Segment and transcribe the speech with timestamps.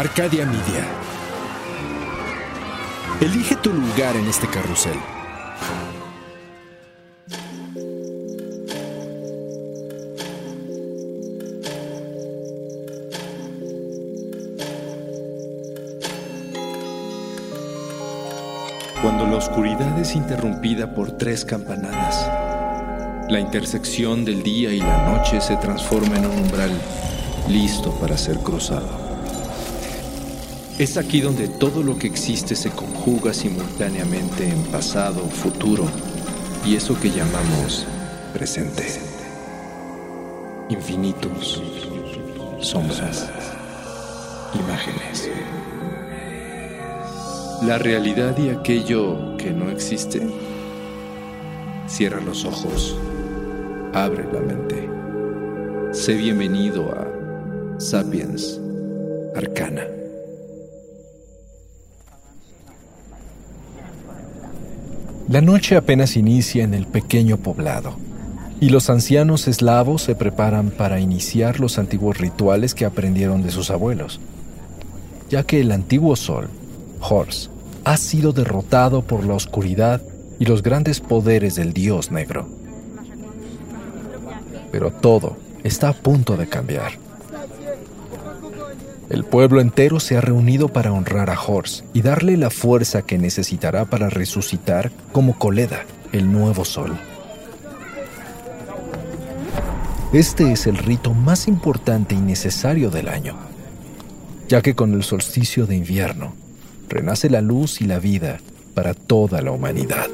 [0.00, 0.88] Arcadia Media.
[3.20, 4.96] Elige tu lugar en este carrusel.
[19.02, 22.26] Cuando la oscuridad es interrumpida por tres campanadas,
[23.30, 26.72] la intersección del día y la noche se transforma en un umbral
[27.50, 29.09] listo para ser cruzado.
[30.80, 35.84] Es aquí donde todo lo que existe se conjuga simultáneamente en pasado, futuro
[36.64, 37.86] y eso que llamamos
[38.32, 38.84] presente.
[40.70, 41.62] Infinitos,
[42.60, 43.28] sombras,
[44.58, 45.30] imágenes.
[47.60, 50.26] La realidad y aquello que no existe.
[51.88, 52.96] Cierra los ojos,
[53.92, 54.88] abre la mente.
[55.92, 58.58] Sé bienvenido a Sapiens
[59.36, 59.99] Arcana.
[65.30, 67.94] La noche apenas inicia en el pequeño poblado,
[68.58, 73.70] y los ancianos eslavos se preparan para iniciar los antiguos rituales que aprendieron de sus
[73.70, 74.18] abuelos,
[75.28, 76.48] ya que el antiguo sol,
[76.98, 77.48] Horus,
[77.84, 80.02] ha sido derrotado por la oscuridad
[80.40, 82.48] y los grandes poderes del dios negro.
[84.72, 87.09] Pero todo está a punto de cambiar.
[89.10, 93.18] El pueblo entero se ha reunido para honrar a Horse y darle la fuerza que
[93.18, 96.96] necesitará para resucitar como Coleda, el nuevo sol.
[100.12, 103.34] Este es el rito más importante y necesario del año,
[104.48, 106.32] ya que con el solsticio de invierno
[106.88, 108.38] renace la luz y la vida
[108.74, 110.06] para toda la humanidad.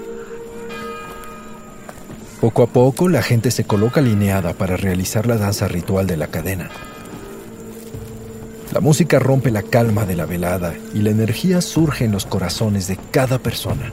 [2.41, 6.29] Poco a poco la gente se coloca alineada para realizar la danza ritual de la
[6.29, 6.71] cadena.
[8.77, 12.87] La música rompe la calma de la velada y la energía surge en los corazones
[12.87, 13.91] de cada persona,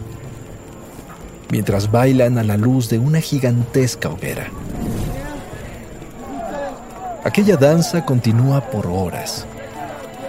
[1.51, 4.49] mientras bailan a la luz de una gigantesca hoguera.
[7.23, 9.45] Aquella danza continúa por horas,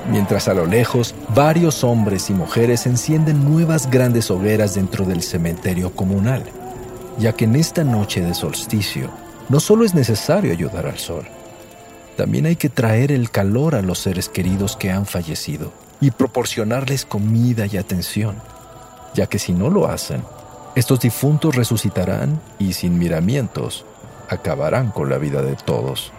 [0.08, 5.90] mientras a lo lejos varios hombres y mujeres encienden nuevas grandes hogueras dentro del cementerio
[5.90, 6.44] comunal,
[7.18, 9.10] ya que en esta noche de solsticio
[9.48, 11.24] no solo es necesario ayudar al sol,
[12.16, 17.04] también hay que traer el calor a los seres queridos que han fallecido y proporcionarles
[17.04, 18.36] comida y atención,
[19.14, 20.22] ya que si no lo hacen,
[20.76, 23.84] estos difuntos resucitarán y sin miramientos
[24.28, 26.12] acabarán con la vida de todos.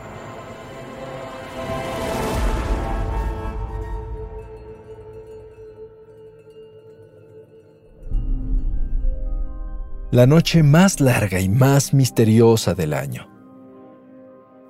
[10.12, 13.35] La noche más larga y más misteriosa del año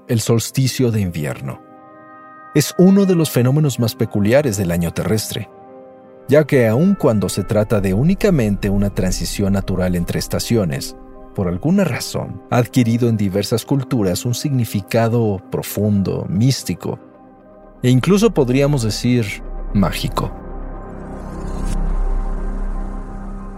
[0.08, 1.62] el solsticio de invierno.
[2.54, 5.50] Es uno de los fenómenos más peculiares del año terrestre,
[6.28, 10.96] ya que aun cuando se trata de únicamente una transición natural entre estaciones,
[11.34, 17.00] por alguna razón ha adquirido en diversas culturas un significado profundo, místico,
[17.84, 19.26] e incluso podríamos decir
[19.74, 20.32] mágico.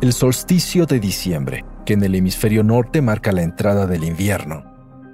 [0.01, 4.66] El solsticio de diciembre, que en el hemisferio norte marca la entrada del invierno,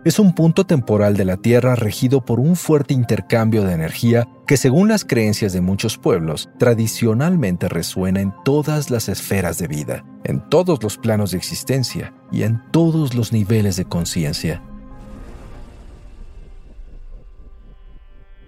[0.06, 4.58] es un punto temporal de la Tierra regido por un fuerte intercambio de energía que
[4.58, 10.42] según las creencias de muchos pueblos, tradicionalmente resuena en todas las esferas de vida, en
[10.50, 14.62] todos los planos de existencia y en todos los niveles de conciencia.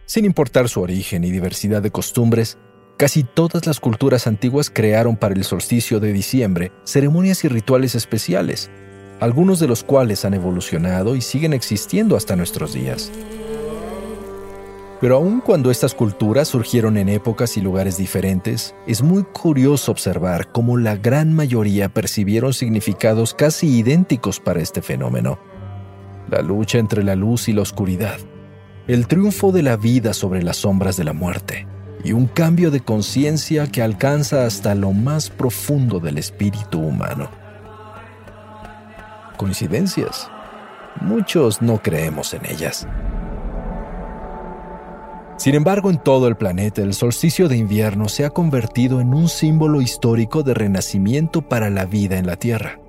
[0.05, 2.57] Sin importar su origen y diversidad de costumbres,
[2.97, 8.69] casi todas las culturas antiguas crearon para el solsticio de diciembre ceremonias y rituales especiales,
[9.19, 13.11] algunos de los cuales han evolucionado y siguen existiendo hasta nuestros días.
[15.01, 20.51] Pero aun cuando estas culturas surgieron en épocas y lugares diferentes, es muy curioso observar
[20.51, 25.37] cómo la gran mayoría percibieron significados casi idénticos para este fenómeno.
[26.29, 28.17] La lucha entre la luz y la oscuridad,
[28.87, 31.67] el triunfo de la vida sobre las sombras de la muerte,
[32.03, 37.44] y un cambio de conciencia que alcanza hasta lo más profundo del espíritu humano
[39.35, 40.29] coincidencias.
[41.01, 42.87] Muchos no creemos en ellas.
[45.37, 49.27] Sin embargo, en todo el planeta el solsticio de invierno se ha convertido en un
[49.27, 52.79] símbolo histórico de renacimiento para la vida en la Tierra.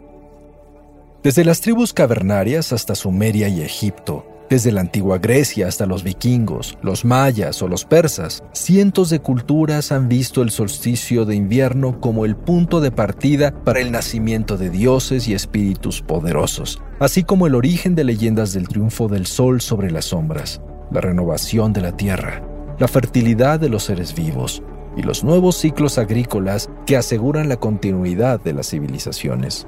[1.23, 6.79] Desde las tribus cavernarias hasta Sumeria y Egipto, desde la antigua Grecia hasta los vikingos,
[6.83, 12.25] los mayas o los persas, cientos de culturas han visto el solsticio de invierno como
[12.25, 17.55] el punto de partida para el nacimiento de dioses y espíritus poderosos, así como el
[17.55, 20.61] origen de leyendas del triunfo del sol sobre las sombras,
[20.91, 22.43] la renovación de la tierra
[22.79, 24.63] la fertilidad de los seres vivos
[24.97, 29.67] y los nuevos ciclos agrícolas que aseguran la continuidad de las civilizaciones.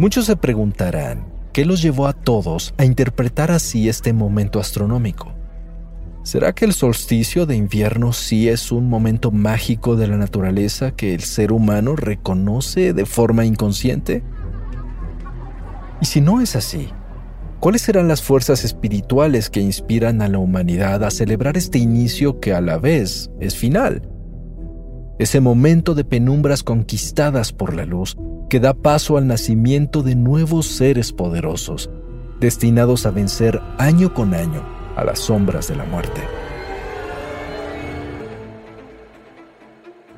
[0.00, 5.34] Muchos se preguntarán qué los llevó a todos a interpretar así este momento astronómico.
[6.22, 11.12] ¿Será que el solsticio de invierno sí es un momento mágico de la naturaleza que
[11.12, 14.22] el ser humano reconoce de forma inconsciente?
[16.00, 16.88] Y si no es así,
[17.60, 22.54] ¿cuáles serán las fuerzas espirituales que inspiran a la humanidad a celebrar este inicio que
[22.54, 24.08] a la vez es final?
[25.18, 28.16] Ese momento de penumbras conquistadas por la luz
[28.50, 31.88] que da paso al nacimiento de nuevos seres poderosos,
[32.40, 34.66] destinados a vencer año con año
[34.96, 36.20] a las sombras de la muerte.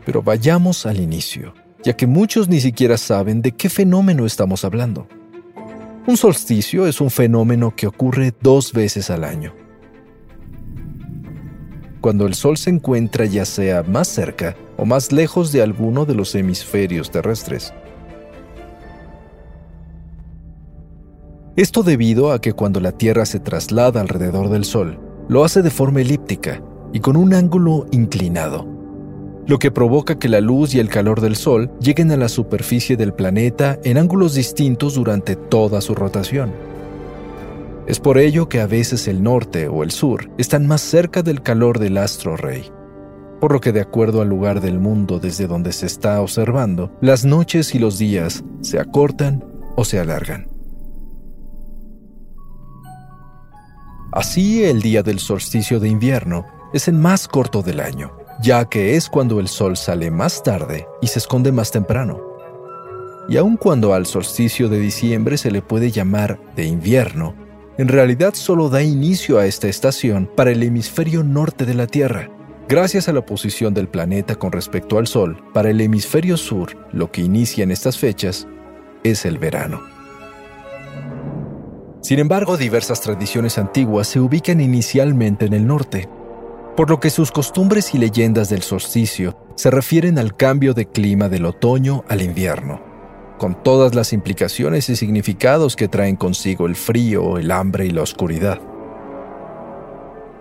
[0.06, 1.52] Pero vayamos al inicio,
[1.84, 5.06] ya que muchos ni siquiera saben de qué fenómeno estamos hablando.
[6.06, 9.54] Un solsticio es un fenómeno que ocurre dos veces al año.
[12.00, 16.14] Cuando el Sol se encuentra ya sea más cerca o más lejos de alguno de
[16.14, 17.74] los hemisferios terrestres.
[21.54, 25.68] Esto debido a que cuando la Tierra se traslada alrededor del Sol, lo hace de
[25.68, 26.62] forma elíptica
[26.94, 28.66] y con un ángulo inclinado,
[29.46, 32.96] lo que provoca que la luz y el calor del Sol lleguen a la superficie
[32.96, 36.52] del planeta en ángulos distintos durante toda su rotación.
[37.86, 41.42] Es por ello que a veces el norte o el sur están más cerca del
[41.42, 42.70] calor del astro rey,
[43.40, 47.26] por lo que de acuerdo al lugar del mundo desde donde se está observando, las
[47.26, 49.44] noches y los días se acortan
[49.76, 50.51] o se alargan.
[54.12, 56.44] Así, el día del solsticio de invierno
[56.74, 58.12] es el más corto del año,
[58.42, 62.20] ya que es cuando el sol sale más tarde y se esconde más temprano.
[63.26, 67.34] Y aun cuando al solsticio de diciembre se le puede llamar de invierno,
[67.78, 72.28] en realidad solo da inicio a esta estación para el hemisferio norte de la Tierra.
[72.68, 77.10] Gracias a la posición del planeta con respecto al Sol, para el hemisferio sur, lo
[77.10, 78.46] que inicia en estas fechas
[79.04, 79.91] es el verano.
[82.02, 86.08] Sin embargo, diversas tradiciones antiguas se ubican inicialmente en el norte,
[86.76, 91.28] por lo que sus costumbres y leyendas del solsticio se refieren al cambio de clima
[91.28, 92.80] del otoño al invierno,
[93.38, 98.02] con todas las implicaciones y significados que traen consigo el frío, el hambre y la
[98.02, 98.60] oscuridad.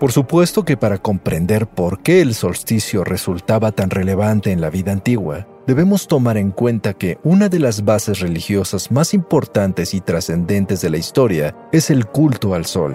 [0.01, 4.91] Por supuesto que para comprender por qué el solsticio resultaba tan relevante en la vida
[4.91, 10.81] antigua, debemos tomar en cuenta que una de las bases religiosas más importantes y trascendentes
[10.81, 12.93] de la historia es el culto al sol.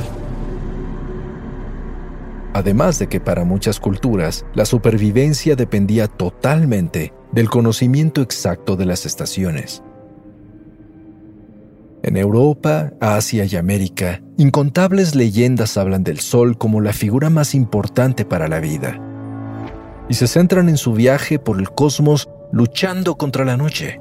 [2.55, 9.07] Además de que para muchas culturas la supervivencia dependía totalmente del conocimiento exacto de las
[9.07, 9.81] estaciones.
[12.07, 18.25] En Europa, Asia y América, incontables leyendas hablan del Sol como la figura más importante
[18.25, 19.01] para la vida,
[20.09, 24.01] y se centran en su viaje por el cosmos luchando contra la noche.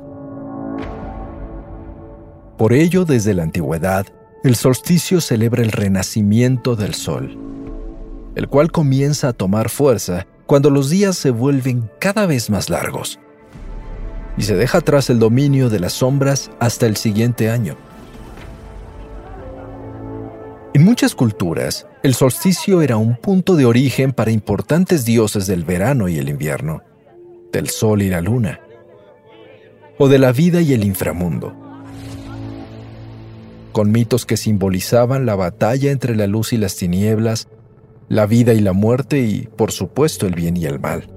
[2.59, 4.05] Por ello, desde la antigüedad,
[4.43, 7.35] el solsticio celebra el renacimiento del sol,
[8.35, 13.19] el cual comienza a tomar fuerza cuando los días se vuelven cada vez más largos
[14.37, 17.75] y se deja atrás el dominio de las sombras hasta el siguiente año.
[20.75, 26.09] En muchas culturas, el solsticio era un punto de origen para importantes dioses del verano
[26.09, 26.83] y el invierno
[27.53, 28.59] del sol y la luna,
[29.97, 31.55] o de la vida y el inframundo,
[33.71, 37.47] con mitos que simbolizaban la batalla entre la luz y las tinieblas,
[38.09, 41.07] la vida y la muerte y, por supuesto, el bien y el mal.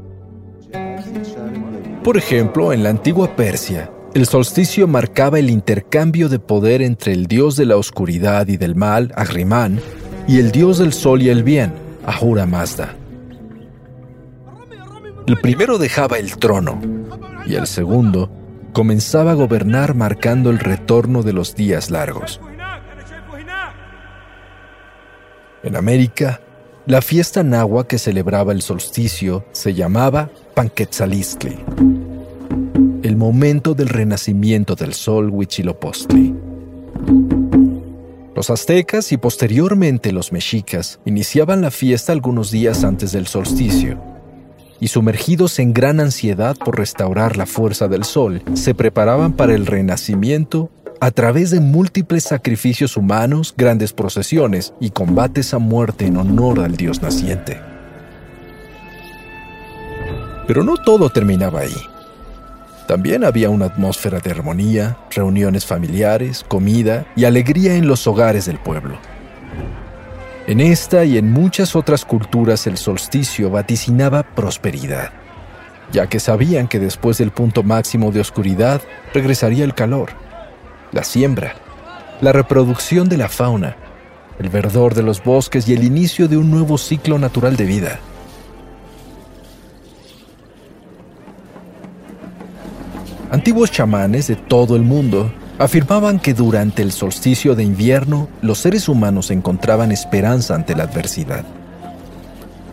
[2.04, 7.27] Por ejemplo, en la antigua Persia, el solsticio marcaba el intercambio de poder entre el
[7.27, 9.81] dios de la oscuridad y del mal, Agrimán,
[10.27, 11.73] y el dios del sol y el bien,
[12.07, 12.95] Ahura Mazda.
[15.27, 16.81] El primero dejaba el trono
[17.47, 18.31] y el segundo
[18.73, 22.41] comenzaba a gobernar marcando el retorno de los días largos.
[25.62, 26.41] En América,
[26.87, 31.59] la fiesta nahua que celebraba el solsticio se llamaba Panquetzalistli,
[33.09, 36.35] el momento del renacimiento del sol Huitzilopochtli.
[38.37, 43.99] Los aztecas y posteriormente los mexicas iniciaban la fiesta algunos días antes del solsticio
[44.79, 49.67] y sumergidos en gran ansiedad por restaurar la fuerza del sol, se preparaban para el
[49.67, 56.61] renacimiento a través de múltiples sacrificios humanos, grandes procesiones y combates a muerte en honor
[56.61, 57.59] al dios naciente.
[60.47, 61.98] Pero no todo terminaba ahí.
[62.88, 68.59] También había una atmósfera de armonía, reuniones familiares, comida y alegría en los hogares del
[68.59, 68.99] pueblo.
[70.47, 75.11] En esta y en muchas otras culturas el solsticio vaticinaba prosperidad,
[75.92, 78.80] ya que sabían que después del punto máximo de oscuridad
[79.12, 80.12] regresaría el calor,
[80.90, 81.57] la siembra,
[82.23, 83.76] la reproducción de la fauna,
[84.38, 88.00] el verdor de los bosques y el inicio de un nuevo ciclo natural de vida.
[93.30, 98.88] Antiguos chamanes de todo el mundo afirmaban que durante el solsticio de invierno los seres
[98.88, 101.44] humanos encontraban esperanza ante la adversidad.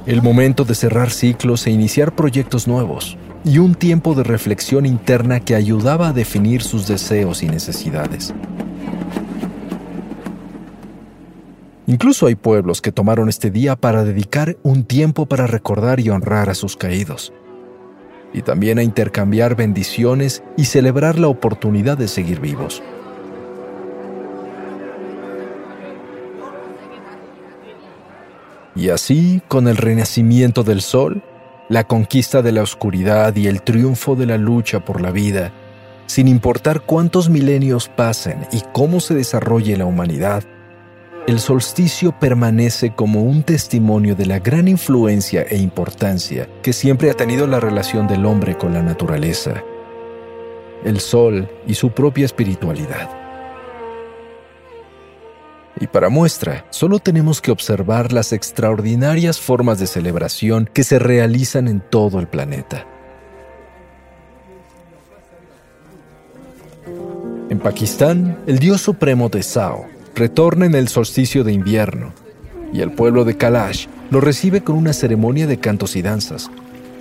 [0.06, 5.40] El momento de cerrar ciclos e iniciar proyectos nuevos, y un tiempo de reflexión interna
[5.40, 8.34] que ayudaba a definir sus deseos y necesidades.
[11.86, 16.50] Incluso hay pueblos que tomaron este día para dedicar un tiempo para recordar y honrar
[16.50, 17.32] a sus caídos,
[18.36, 22.84] y también a intercambiar bendiciones y celebrar la oportunidad de seguir vivos.
[28.76, 31.24] Y así, con el renacimiento del sol,
[31.70, 35.54] la conquista de la oscuridad y el triunfo de la lucha por la vida,
[36.06, 40.44] sin importar cuántos milenios pasen y cómo se desarrolle la humanidad,
[41.28, 47.16] el solsticio permanece como un testimonio de la gran influencia e importancia que siempre ha
[47.16, 49.64] tenido la relación del hombre con la naturaleza,
[50.84, 53.10] el sol y su propia espiritualidad.
[55.80, 61.68] Y para muestra, solo tenemos que observar las extraordinarias formas de celebración que se realizan
[61.68, 62.86] en todo el planeta.
[67.50, 72.14] En Pakistán, el dios supremo de Sao retorna en el solsticio de invierno,
[72.74, 76.50] y el pueblo de Kalash lo recibe con una ceremonia de cantos y danzas,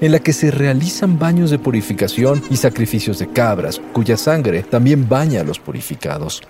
[0.00, 5.08] en la que se realizan baños de purificación y sacrificios de cabras, cuya sangre también
[5.08, 6.42] baña a los purificados.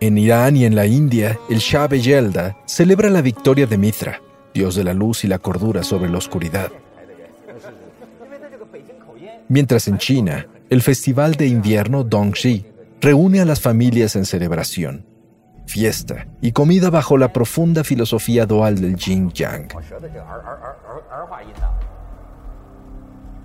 [0.00, 4.22] En Irán y en la India, el Shah Yelda celebra la victoria de Mitra,
[4.54, 6.72] dios de la luz y la cordura sobre la oscuridad.
[9.48, 12.64] Mientras en China, el festival de invierno Dongxi
[13.00, 15.06] reúne a las familias en celebración,
[15.66, 19.68] fiesta y comida bajo la profunda filosofía dual del yin yang.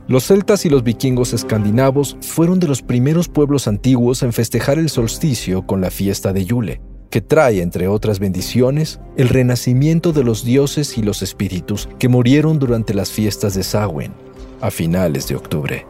[0.08, 4.90] Los celtas y los vikingos escandinavos fueron de los primeros pueblos antiguos en festejar el
[4.90, 10.44] solsticio con la fiesta de Yule, que trae, entre otras bendiciones, el renacimiento de los
[10.44, 14.14] dioses y los espíritus que murieron durante las fiestas de Samhain,
[14.62, 15.88] a finales de octubre.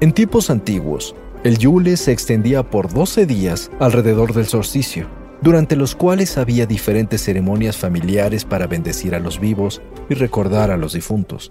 [0.00, 5.08] En tiempos antiguos, el Yule se extendía por 12 días alrededor del solsticio,
[5.40, 10.76] durante los cuales había diferentes ceremonias familiares para bendecir a los vivos y recordar a
[10.76, 11.50] los difuntos.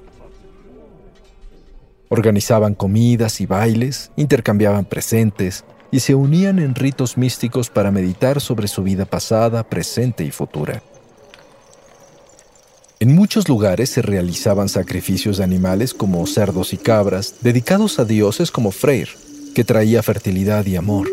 [2.08, 8.70] Organizaban comidas y bailes, intercambiaban presentes y se unían en ritos místicos para meditar sobre
[8.70, 10.82] su vida pasada, presente y futura.
[13.02, 18.52] En muchos lugares se realizaban sacrificios de animales como cerdos y cabras, dedicados a dioses
[18.52, 19.10] como Freyr,
[19.54, 21.08] que traía fertilidad y amor.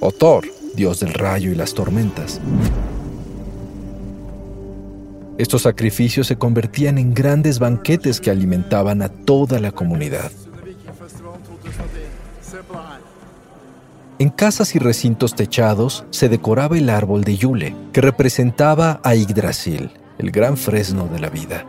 [0.00, 2.40] O Thor, dios del rayo y las tormentas.
[5.38, 10.30] Estos sacrificios se convertían en grandes banquetes que alimentaban a toda la comunidad.
[14.18, 19.90] En casas y recintos techados se decoraba el árbol de Yule, que representaba a Yggdrasil,
[20.18, 21.66] el gran fresno de la vida,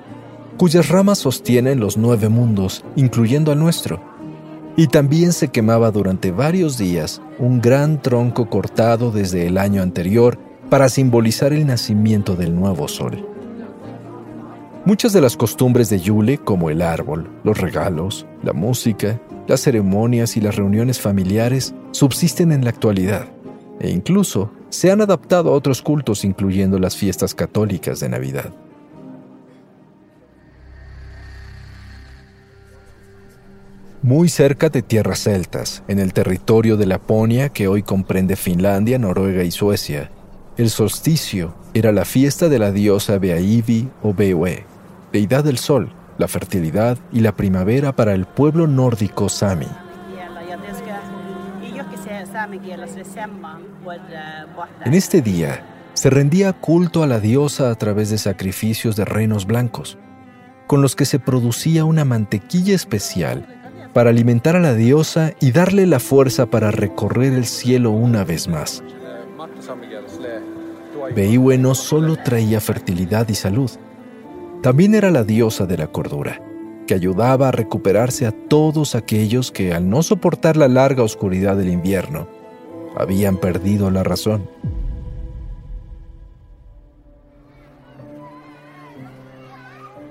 [0.56, 4.02] cuyas ramas sostienen los nueve mundos, incluyendo al nuestro,
[4.78, 10.38] y también se quemaba durante varios días un gran tronco cortado desde el año anterior
[10.70, 13.28] para simbolizar el nacimiento del nuevo sol.
[14.86, 20.38] Muchas de las costumbres de Yule, como el árbol, los regalos, la música, las ceremonias
[20.38, 23.26] y las reuniones familiares, subsisten en la actualidad
[23.80, 28.54] e incluso se han adaptado a otros cultos incluyendo las fiestas católicas de Navidad.
[34.08, 39.44] Muy cerca de tierras celtas, en el territorio de Laponia que hoy comprende Finlandia, Noruega
[39.44, 40.10] y Suecia.
[40.56, 44.64] El solsticio era la fiesta de la diosa Beaivi o Bewe,
[45.12, 49.68] deidad del sol, la fertilidad y la primavera para el pueblo nórdico Sami.
[54.86, 59.46] En este día se rendía culto a la diosa a través de sacrificios de renos
[59.46, 59.98] blancos,
[60.66, 63.57] con los que se producía una mantequilla especial
[63.98, 68.48] para alimentar a la diosa y darle la fuerza para recorrer el cielo una vez
[68.48, 68.84] más.
[71.16, 73.72] Beiwe no solo traía fertilidad y salud,
[74.62, 76.40] también era la diosa de la cordura,
[76.86, 81.70] que ayudaba a recuperarse a todos aquellos que, al no soportar la larga oscuridad del
[81.70, 82.28] invierno,
[82.96, 84.48] habían perdido la razón.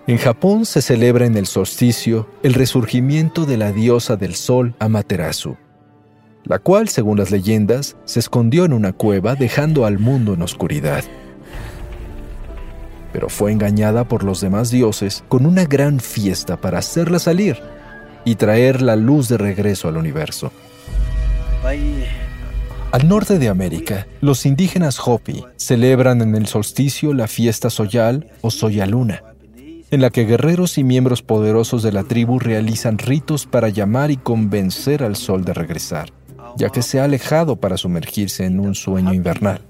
[0.09, 5.57] En Japón se celebra en el solsticio el resurgimiento de la diosa del sol Amaterasu,
[6.45, 11.03] la cual, según las leyendas, se escondió en una cueva dejando al mundo en oscuridad.
[13.13, 17.61] Pero fue engañada por los demás dioses con una gran fiesta para hacerla salir
[18.25, 20.53] y traer la luz de regreso al universo.
[22.93, 28.53] Al norte de América, los indígenas Hopi celebran en el solsticio la fiesta Soyal o
[28.53, 29.23] Soyaluna,
[29.91, 34.17] en la que guerreros y miembros poderosos de la tribu realizan ritos para llamar y
[34.17, 36.13] convencer al sol de regresar
[36.57, 39.61] ya que se ha alejado para sumergirse en un sueño invernal.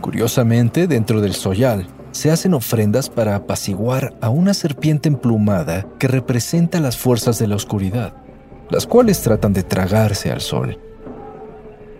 [0.00, 6.80] Curiosamente, dentro del soyal, se hacen ofrendas para apaciguar a una serpiente emplumada que representa
[6.80, 8.14] las fuerzas de la oscuridad,
[8.70, 10.78] las cuales tratan de tragarse al sol.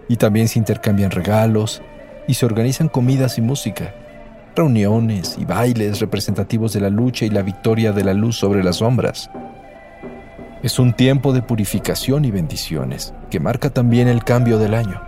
[0.08, 1.82] Y también se intercambian regalos
[2.28, 3.94] y se organizan comidas y música,
[4.54, 8.76] reuniones y bailes representativos de la lucha y la victoria de la luz sobre las
[8.76, 9.30] sombras.
[10.62, 15.00] Es un tiempo de purificación y bendiciones, que marca también el cambio del año.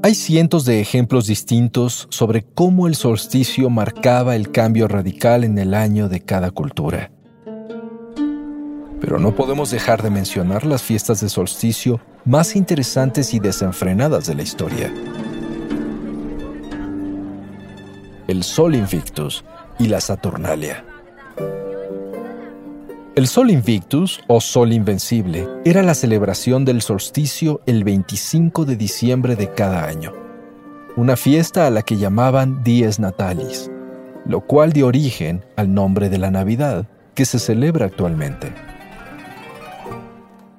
[0.00, 5.74] Hay cientos de ejemplos distintos sobre cómo el solsticio marcaba el cambio radical en el
[5.74, 7.10] año de cada cultura.
[9.00, 14.34] Pero no podemos dejar de mencionar las fiestas de solsticio más interesantes y desenfrenadas de
[14.34, 14.92] la historia.
[18.28, 19.42] el Sol Invictus
[19.78, 20.84] y la Saturnalia.
[23.16, 29.34] El Sol Invictus, o Sol Invencible, era la celebración del solsticio el 25 de diciembre
[29.34, 30.12] de cada año,
[30.94, 33.70] una fiesta a la que llamaban Dies Natalis,
[34.26, 38.52] lo cual dio origen al nombre de la Navidad, que se celebra actualmente.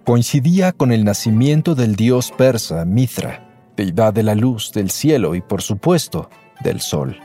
[0.09, 5.41] Coincidía con el nacimiento del dios persa Mitra, deidad de la luz, del cielo y,
[5.41, 6.31] por supuesto,
[6.63, 7.15] del sol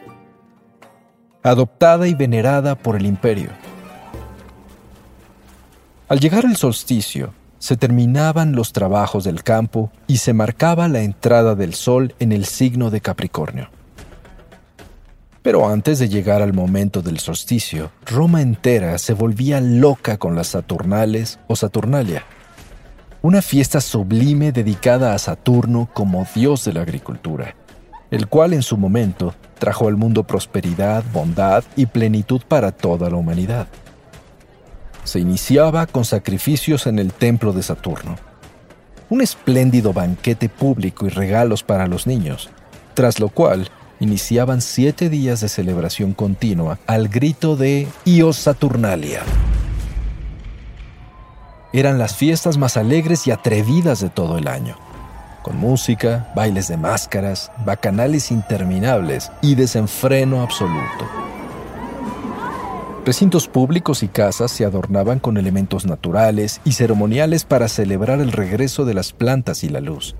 [1.42, 3.48] adoptada y venerada por el imperio.
[6.08, 11.54] Al llegar el solsticio, se terminaban los trabajos del campo y se marcaba la entrada
[11.54, 13.70] del sol en el signo de Capricornio.
[15.40, 20.48] Pero antes de llegar al momento del solsticio, Roma entera se volvía loca con las
[20.48, 22.24] Saturnales o Saturnalia,
[23.24, 27.56] una fiesta sublime dedicada a Saturno como dios de la agricultura
[28.14, 33.16] el cual en su momento trajo al mundo prosperidad, bondad y plenitud para toda la
[33.16, 33.66] humanidad.
[35.02, 38.16] Se iniciaba con sacrificios en el templo de Saturno,
[39.10, 42.50] un espléndido banquete público y regalos para los niños,
[42.94, 49.22] tras lo cual iniciaban siete días de celebración continua al grito de Ios Saturnalia.
[51.74, 54.76] Eran las fiestas más alegres y atrevidas de todo el año
[55.44, 61.06] con música, bailes de máscaras, bacanales interminables y desenfreno absoluto.
[63.04, 68.86] Recintos públicos y casas se adornaban con elementos naturales y ceremoniales para celebrar el regreso
[68.86, 70.16] de las plantas y la luz.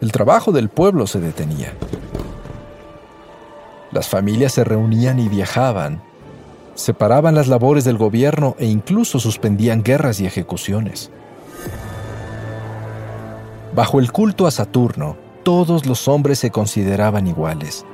[0.00, 1.72] El trabajo del pueblo se detenía.
[3.90, 6.00] Las familias se reunían y viajaban,
[6.74, 11.10] separaban las labores del gobierno e incluso suspendían guerras y ejecuciones.
[13.74, 17.84] Bajo el culto a Saturno, todos los hombres se consideraban iguales,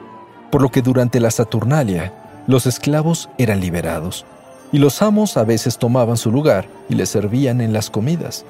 [0.51, 2.13] por lo que durante la Saturnalia,
[2.47, 4.27] los esclavos eran liberados,
[4.73, 8.45] y los amos a veces tomaban su lugar y les servían en las comidas.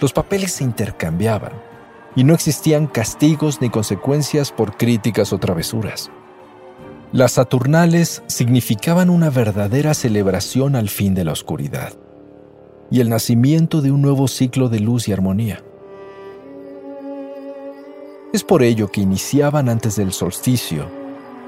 [0.00, 1.52] Los papeles se intercambiaban,
[2.16, 6.10] y no existían castigos ni consecuencias por críticas o travesuras.
[7.12, 11.92] Las Saturnales significaban una verdadera celebración al fin de la oscuridad
[12.90, 15.62] y el nacimiento de un nuevo ciclo de luz y armonía.
[18.32, 20.88] Es por ello que iniciaban antes del solsticio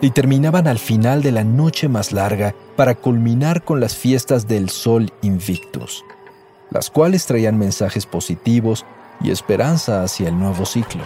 [0.03, 4.69] y terminaban al final de la noche más larga para culminar con las fiestas del
[4.69, 6.05] Sol Invictus,
[6.71, 8.85] las cuales traían mensajes positivos
[9.23, 11.05] y esperanza hacia el nuevo ciclo.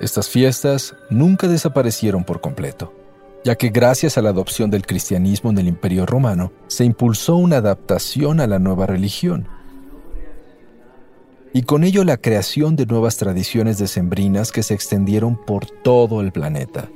[0.00, 2.92] Estas fiestas nunca desaparecieron por completo,
[3.44, 7.56] ya que gracias a la adopción del cristianismo en el Imperio Romano se impulsó una
[7.56, 9.48] adaptación a la nueva religión,
[11.52, 16.30] y con ello la creación de nuevas tradiciones decembrinas que se extendieron por todo el
[16.30, 16.90] planeta.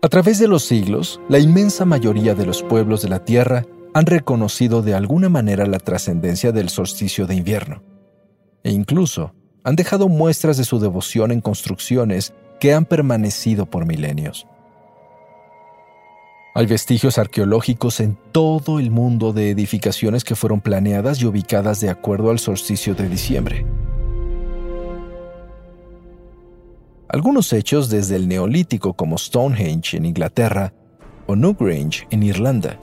[0.00, 4.06] A través de los siglos, la inmensa mayoría de los pueblos de la Tierra han
[4.06, 7.82] reconocido de alguna manera la trascendencia del solsticio de invierno,
[8.64, 14.46] e incluso han dejado muestras de su devoción en construcciones que han permanecido por milenios.
[16.56, 21.90] Hay vestigios arqueológicos en todo el mundo de edificaciones que fueron planeadas y ubicadas de
[21.90, 23.66] acuerdo al solsticio de diciembre.
[27.08, 30.72] Algunos hechos desde el Neolítico como Stonehenge en Inglaterra
[31.26, 32.78] o Newgrange en Irlanda.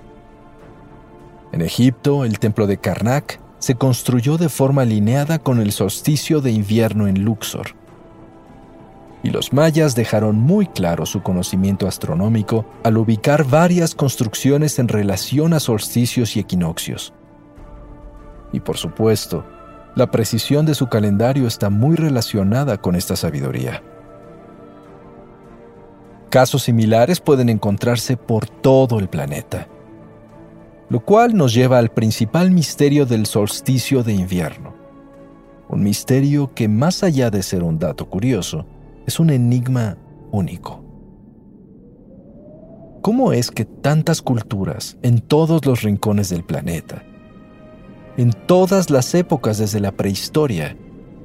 [1.52, 6.52] En Egipto, el templo de Karnak se construyó de forma alineada con el solsticio de
[6.52, 7.80] invierno en Luxor
[9.24, 15.54] y los mayas dejaron muy claro su conocimiento astronómico al ubicar varias construcciones en relación
[15.54, 17.14] a solsticios y equinoccios.
[18.52, 19.46] Y por supuesto,
[19.96, 23.84] la precisión de su calendario está muy relacionada con esta sabiduría.
[26.30, 29.68] Casos similares pueden encontrarse por todo el planeta,
[30.92, 34.74] lo cual nos lleva al principal misterio del solsticio de invierno,
[35.70, 38.66] un misterio que más allá de ser un dato curioso,
[39.08, 39.98] es un enigma
[40.34, 40.84] único.
[43.02, 47.06] ¿Cómo es que tantas culturas en todos los rincones del planeta,
[48.18, 50.76] en todas las épocas desde la prehistoria,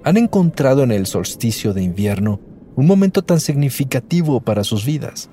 [0.04, 2.38] han encontrado en el solsticio de invierno
[2.76, 5.28] un momento tan significativo para sus vidas?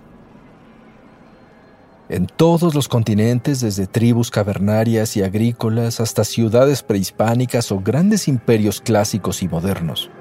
[2.14, 8.82] En todos los continentes, desde tribus cavernarias y agrícolas hasta ciudades prehispánicas o grandes imperios
[8.82, 10.12] clásicos y modernos,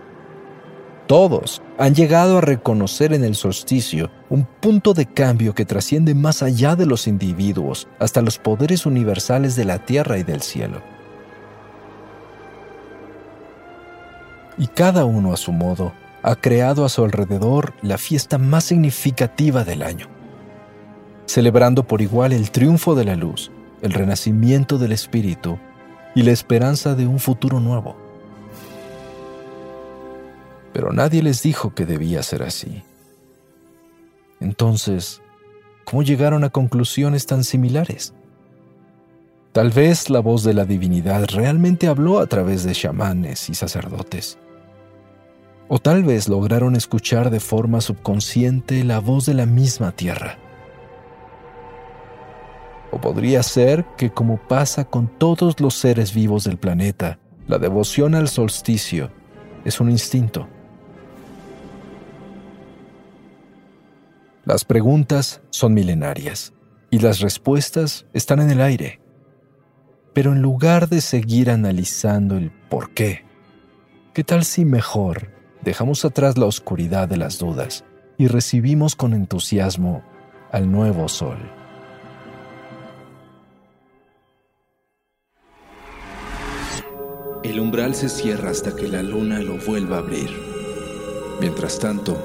[1.07, 6.43] todos han llegado a reconocer en el solsticio un punto de cambio que trasciende más
[6.43, 10.81] allá de los individuos hasta los poderes universales de la tierra y del cielo.
[14.57, 19.63] Y cada uno a su modo ha creado a su alrededor la fiesta más significativa
[19.63, 20.22] del año,
[21.27, 25.59] celebrando por igual el triunfo de la luz, el renacimiento del espíritu
[26.15, 27.97] y la esperanza de un futuro nuevo
[30.73, 32.83] pero nadie les dijo que debía ser así.
[34.41, 35.21] Entonces,
[35.85, 38.15] ¿cómo llegaron a conclusiones tan similares?
[39.53, 44.39] Tal vez la voz de la divinidad realmente habló a través de chamanes y sacerdotes.
[45.69, 50.39] O tal vez lograron escuchar de forma subconsciente la voz de la misma tierra.
[52.93, 58.15] O podría ser que, como pasa con todos los seres vivos del planeta, la devoción
[58.15, 59.11] al solsticio
[59.65, 60.47] es un instinto
[64.45, 66.53] Las preguntas son milenarias
[66.91, 69.01] y las respuestas están en el aire.
[70.15, 73.25] Pero en lugar de seguir analizando el por qué,
[74.13, 75.31] ¿qué tal si mejor
[75.63, 77.85] dejamos atrás la oscuridad de las dudas
[78.19, 80.03] y recibimos con entusiasmo
[80.51, 81.39] al nuevo sol?
[87.43, 90.31] El umbral se cierra hasta que la luna lo vuelva a abrir.
[91.41, 92.17] Mientras tanto,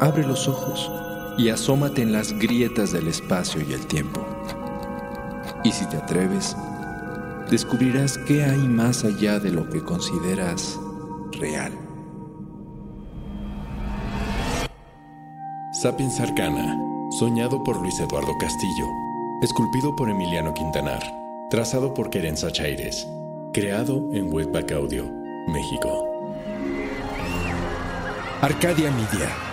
[0.00, 0.90] abre los ojos
[1.36, 4.24] y asómate en las grietas del espacio y el tiempo.
[5.64, 6.56] Y si te atreves,
[7.50, 10.80] descubrirás qué hay más allá de lo que consideras
[11.32, 11.72] real.
[15.74, 16.74] Sapiens Arcana,
[17.18, 18.86] soñado por Luis Eduardo Castillo,
[19.42, 21.02] esculpido por Emiliano Quintanar,
[21.50, 23.06] trazado por Querenza Chaires,
[23.58, 25.04] creado en Webback Audio,
[25.48, 26.06] México.
[28.40, 29.47] Arcadia Media